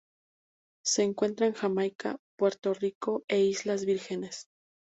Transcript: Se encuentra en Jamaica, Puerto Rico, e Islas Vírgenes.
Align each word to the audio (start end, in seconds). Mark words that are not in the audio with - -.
Se 0.83 1.03
encuentra 1.03 1.45
en 1.45 1.53
Jamaica, 1.53 2.17
Puerto 2.35 2.73
Rico, 2.73 3.23
e 3.27 3.41
Islas 3.41 3.85
Vírgenes. 3.85 4.47